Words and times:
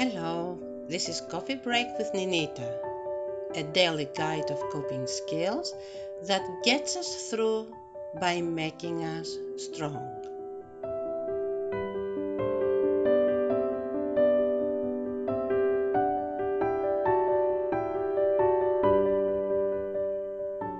Hello, 0.00 0.58
this 0.88 1.10
is 1.10 1.20
Coffee 1.30 1.56
Break 1.56 1.86
with 1.98 2.10
Ninita, 2.14 2.74
a 3.54 3.62
daily 3.62 4.08
guide 4.16 4.50
of 4.50 4.58
coping 4.70 5.06
skills 5.06 5.74
that 6.22 6.40
gets 6.64 6.96
us 6.96 7.28
through 7.28 7.66
by 8.18 8.40
making 8.40 9.04
us 9.04 9.36
strong. 9.58 10.00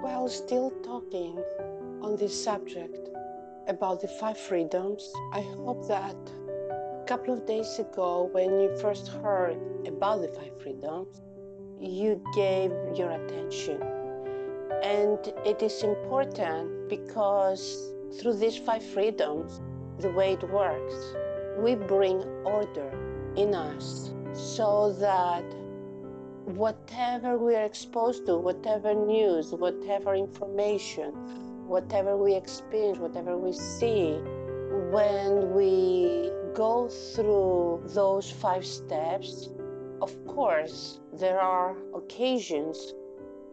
While 0.00 0.30
still 0.30 0.72
talking 0.82 1.44
on 2.00 2.16
this 2.16 2.42
subject 2.42 3.10
about 3.68 4.00
the 4.00 4.08
five 4.08 4.38
freedoms, 4.38 5.12
I 5.34 5.42
hope 5.42 5.86
that 5.88 6.16
couple 7.10 7.34
of 7.34 7.44
days 7.44 7.80
ago, 7.80 8.28
when 8.30 8.60
you 8.60 8.70
first 8.76 9.08
heard 9.08 9.58
about 9.84 10.20
the 10.20 10.28
five 10.28 10.52
freedoms, 10.62 11.20
you 11.80 12.22
gave 12.36 12.70
your 12.94 13.10
attention. 13.10 13.82
And 14.84 15.18
it 15.44 15.60
is 15.60 15.82
important 15.82 16.88
because 16.88 17.92
through 18.20 18.34
these 18.34 18.58
five 18.58 18.84
freedoms, 18.84 19.60
the 19.98 20.12
way 20.12 20.34
it 20.34 20.48
works, 20.50 20.94
we 21.58 21.74
bring 21.74 22.22
order 22.44 22.92
in 23.34 23.56
us 23.56 24.14
so 24.32 24.92
that 25.00 25.42
whatever 26.44 27.36
we 27.36 27.56
are 27.56 27.64
exposed 27.64 28.24
to, 28.26 28.36
whatever 28.36 28.94
news, 28.94 29.50
whatever 29.50 30.14
information, 30.14 31.10
whatever 31.66 32.16
we 32.16 32.36
experience, 32.36 32.98
whatever 32.98 33.36
we 33.36 33.52
see, 33.52 34.12
when 34.92 35.52
we 35.54 36.30
go 36.60 36.88
through 37.14 37.82
those 37.94 38.30
five 38.30 38.66
steps, 38.66 39.48
of 40.02 40.12
course, 40.26 41.00
there 41.14 41.40
are 41.40 41.74
occasions 41.94 42.92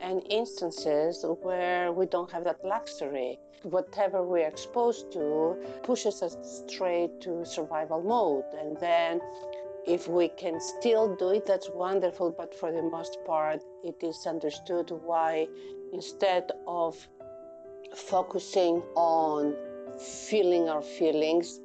and 0.01 0.21
instances 0.29 1.25
where 1.41 1.93
we 1.93 2.05
don't 2.05 2.29
have 2.29 2.43
that 2.43 2.59
luxury. 2.65 3.39
Whatever 3.63 4.19
we're 4.23 4.49
exposed 4.55 5.09
to 5.13 5.55
pushes 5.83 6.21
us 6.21 6.35
straight 6.67 7.21
to 7.21 7.45
survival 7.45 8.01
mode. 8.03 8.49
And 8.61 8.77
then 8.77 9.21
if 9.85 10.09
we 10.09 10.27
can 10.27 10.59
still 10.59 11.15
do 11.15 11.29
it, 11.29 11.45
that's 11.45 11.69
wonderful. 11.69 12.35
But 12.41 12.53
for 12.53 12.73
the 12.73 12.83
most 12.97 13.17
part, 13.25 13.61
it 13.85 14.03
is 14.03 14.27
understood 14.27 14.91
why 15.09 15.47
instead 15.93 16.51
of 16.67 16.91
focusing 17.95 18.83
on 18.95 19.55
feeling 20.27 20.67
our 20.67 20.81
feelings 20.81 21.61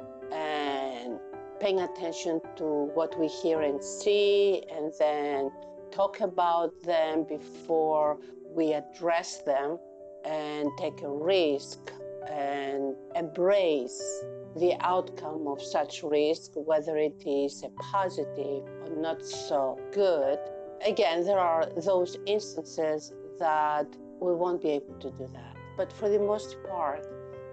paying 1.63 1.79
attention 1.79 2.41
to 2.57 2.65
what 2.93 3.17
we 3.21 3.29
hear 3.29 3.63
and 3.63 3.83
see, 3.83 4.65
and 4.69 4.93
then 4.99 5.49
talk 5.93 6.19
about 6.19 6.73
them 6.83 7.25
before 7.29 8.19
we 8.53 8.73
address 8.73 9.43
them 9.43 9.79
and 10.25 10.69
take 10.77 11.03
a 11.03 11.09
risk 11.09 11.79
and 12.29 12.97
embrace 13.15 14.03
the 14.57 14.75
outcome 14.81 15.47
of 15.47 15.63
such 15.63 16.03
risk, 16.03 16.51
whether 16.57 16.97
it 16.97 17.23
is 17.25 17.63
a 17.63 17.69
positive 17.81 18.65
or 18.83 18.97
not 18.97 19.25
so 19.25 19.79
good. 19.93 20.41
Again, 20.85 21.25
there 21.25 21.39
are 21.39 21.67
those 21.77 22.17
instances 22.27 23.13
that 23.39 23.87
we 24.21 24.35
won't 24.35 24.63
be 24.63 24.71
able 24.71 24.95
to 24.99 25.11
do 25.13 25.29
that. 25.33 25.57
But 25.77 25.93
for 25.93 26.09
the 26.09 26.19
most 26.19 26.57
part, 26.69 27.07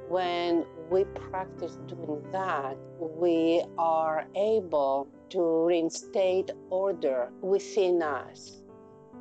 when 0.10 0.66
we 0.90 1.04
practice 1.04 1.78
doing 1.86 2.24
that, 2.32 2.76
we 3.00 3.64
are 3.78 4.26
able 4.36 5.08
to 5.30 5.66
reinstate 5.68 6.50
order 6.72 7.30
within 7.42 8.02
us 8.02 8.64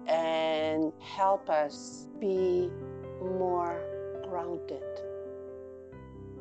and 0.07 0.91
help 0.99 1.51
us 1.51 2.09
be 2.19 2.71
more 3.21 3.79
grounded. 4.29 4.83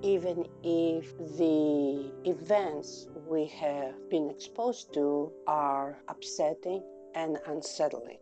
Even 0.02 0.48
if 0.64 1.18
the 1.38 2.10
events 2.24 3.08
we 3.28 3.46
have 3.48 3.96
been 4.10 4.30
exposed 4.30 4.94
to 4.94 5.30
are 5.48 6.00
upsetting 6.08 6.82
and 7.16 7.38
unsettling. 7.48 8.20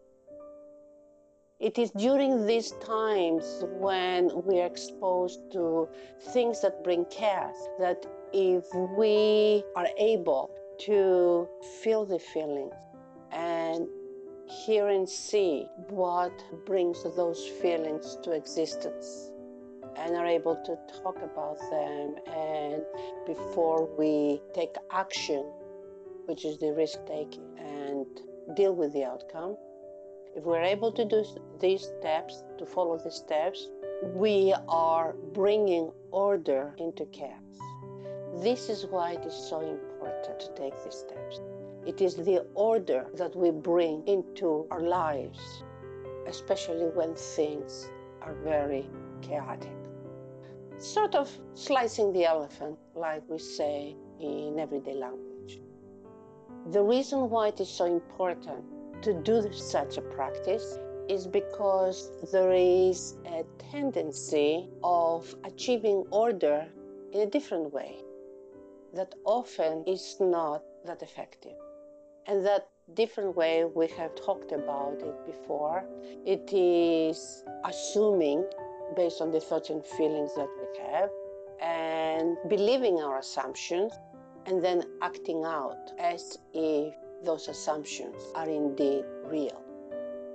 It 1.65 1.79
is 1.79 1.89
during 1.89 2.45
these 2.45 2.73
times 2.73 3.63
when 3.79 4.29
we 4.45 4.61
are 4.61 4.67
exposed 4.67 5.39
to 5.53 5.89
things 6.31 6.61
that 6.61 6.83
bring 6.83 7.05
chaos 7.05 7.55
that 7.79 8.05
if 8.33 8.65
we 8.95 9.63
are 9.75 9.87
able 9.97 10.51
to 10.81 11.49
feel 11.81 12.05
the 12.05 12.19
feelings 12.19 12.75
and 13.31 13.87
hear 14.45 14.89
and 14.89 15.09
see 15.09 15.65
what 15.89 16.33
brings 16.67 17.01
those 17.15 17.43
feelings 17.59 18.19
to 18.21 18.33
existence 18.33 19.31
and 19.95 20.15
are 20.15 20.27
able 20.27 20.57
to 20.67 20.77
talk 21.01 21.17
about 21.23 21.57
them 21.71 22.13
and 22.27 22.83
before 23.25 23.89
we 23.97 24.39
take 24.53 24.75
action 24.91 25.43
which 26.27 26.45
is 26.45 26.59
the 26.59 26.71
risk 26.73 26.99
taking 27.07 27.57
and 27.57 28.05
deal 28.55 28.75
with 28.75 28.93
the 28.93 29.03
outcome 29.03 29.57
if 30.35 30.43
we're 30.43 30.61
able 30.61 30.91
to 30.91 31.05
do 31.05 31.23
these 31.59 31.83
steps, 31.83 32.43
to 32.57 32.65
follow 32.65 32.97
these 32.97 33.15
steps, 33.15 33.69
we 34.13 34.53
are 34.67 35.13
bringing 35.33 35.91
order 36.11 36.75
into 36.77 37.05
chaos. 37.05 37.39
This 38.43 38.67
is 38.69 38.85
why 38.85 39.13
it 39.13 39.25
is 39.25 39.33
so 39.33 39.61
important 39.61 40.39
to 40.41 40.49
take 40.55 40.73
these 40.83 40.95
steps. 40.95 41.39
It 41.85 42.01
is 42.01 42.15
the 42.15 42.45
order 42.53 43.07
that 43.15 43.33
we 43.35 43.51
bring 43.51 44.05
into 44.07 44.67
our 44.71 44.81
lives, 44.81 45.63
especially 46.27 46.87
when 46.87 47.15
things 47.15 47.89
are 48.21 48.33
very 48.43 48.89
chaotic. 49.21 49.71
Sort 50.77 51.15
of 51.15 51.31
slicing 51.53 52.11
the 52.11 52.25
elephant, 52.25 52.77
like 52.93 53.23
we 53.29 53.39
say 53.39 53.95
in 54.19 54.59
everyday 54.59 54.95
language. 54.95 55.61
The 56.71 56.83
reason 56.83 57.29
why 57.29 57.49
it 57.49 57.61
is 57.61 57.69
so 57.69 57.85
important 57.85 58.65
to 59.05 59.13
do 59.13 59.47
such 59.53 59.97
a 59.97 60.01
practice 60.01 60.79
is 61.07 61.27
because 61.27 62.09
there 62.31 62.53
is 62.53 63.13
a 63.27 63.43
tendency 63.71 64.67
of 64.83 65.35
achieving 65.43 66.03
order 66.09 66.65
in 67.13 67.21
a 67.21 67.25
different 67.27 67.71
way 67.71 67.97
that 68.95 69.13
often 69.23 69.83
is 69.85 70.15
not 70.19 70.63
that 70.87 71.03
effective. 71.03 71.53
And 72.25 72.43
that 72.47 72.67
different 72.95 73.35
way, 73.35 73.65
we 73.65 73.85
have 73.89 74.15
talked 74.15 74.51
about 74.51 74.99
it 75.03 75.23
before, 75.27 75.85
it 76.25 76.51
is 76.51 77.43
assuming 77.63 78.43
based 78.95 79.21
on 79.21 79.31
the 79.31 79.39
thoughts 79.39 79.69
and 79.69 79.85
feelings 79.85 80.33
that 80.33 80.49
we 80.59 80.79
have 80.83 81.11
and 81.61 82.37
believing 82.49 82.97
our 83.01 83.19
assumptions 83.19 83.93
and 84.47 84.65
then 84.65 84.81
acting 85.03 85.43
out 85.45 85.91
as 85.99 86.39
if 86.55 86.95
those 87.25 87.47
assumptions 87.47 88.15
are 88.35 88.47
indeed 88.47 89.03
real. 89.25 89.61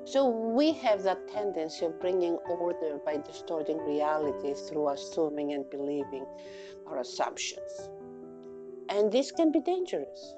So 0.04 0.28
we 0.28 0.72
have 0.72 1.02
that 1.04 1.28
tendency 1.28 1.84
of 1.86 2.00
bringing 2.00 2.36
order 2.48 2.98
by 3.04 3.18
distorting 3.18 3.78
reality 3.78 4.54
through 4.54 4.88
assuming 4.88 5.52
and 5.52 5.68
believing 5.70 6.26
our 6.86 6.98
assumptions. 6.98 7.90
And 8.88 9.12
this 9.12 9.30
can 9.30 9.52
be 9.52 9.60
dangerous. 9.60 10.34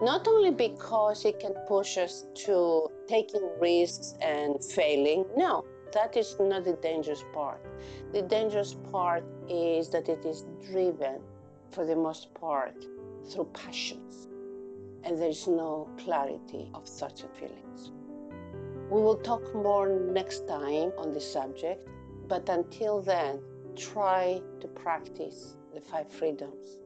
Not 0.00 0.28
only 0.28 0.50
because 0.50 1.24
it 1.24 1.40
can 1.40 1.54
push 1.66 1.96
us 1.96 2.26
to 2.44 2.88
taking 3.08 3.48
risks 3.60 4.14
and 4.20 4.62
failing, 4.62 5.24
no, 5.36 5.64
that 5.94 6.16
is 6.16 6.36
not 6.38 6.64
the 6.64 6.74
dangerous 6.74 7.24
part. 7.32 7.62
The 8.12 8.20
dangerous 8.20 8.74
part 8.92 9.24
is 9.48 9.88
that 9.90 10.10
it 10.10 10.26
is 10.26 10.44
driven, 10.70 11.20
for 11.70 11.86
the 11.86 11.96
most 11.96 12.34
part, 12.34 12.84
through 13.30 13.48
passions 13.54 14.28
and 15.06 15.22
there's 15.22 15.46
no 15.46 15.88
clarity 15.98 16.68
of 16.74 16.88
such 16.88 17.22
feelings. 17.38 17.92
We 18.90 19.00
will 19.00 19.16
talk 19.16 19.54
more 19.54 19.88
next 19.88 20.48
time 20.48 20.92
on 20.98 21.12
this 21.12 21.32
subject, 21.32 21.88
but 22.26 22.48
until 22.48 23.00
then, 23.00 23.40
try 23.76 24.42
to 24.60 24.66
practice 24.66 25.56
the 25.72 25.80
five 25.80 26.10
freedoms 26.10 26.80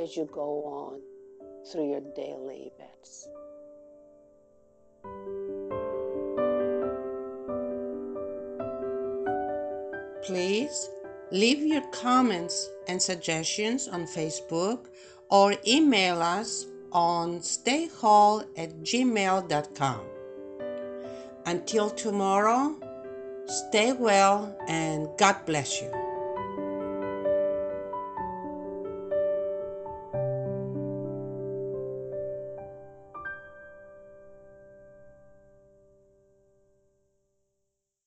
as 0.00 0.16
you 0.16 0.24
go 0.32 0.64
on 0.64 1.00
through 1.70 1.90
your 1.90 2.00
daily 2.16 2.72
events. 2.72 3.28
Please 10.24 10.88
leave 11.30 11.60
your 11.60 11.82
comments 11.90 12.70
and 12.88 13.00
suggestions 13.00 13.86
on 13.88 14.06
Facebook 14.06 14.86
or 15.30 15.54
email 15.66 16.22
us 16.22 16.66
on 16.94 17.40
stayhall 17.40 18.46
at 18.56 18.70
gmail.com. 18.82 20.00
Until 21.46 21.90
tomorrow, 21.90 22.74
stay 23.46 23.92
well 23.92 24.56
and 24.68 25.08
God 25.18 25.44
bless 25.44 25.82
you. 25.82 26.03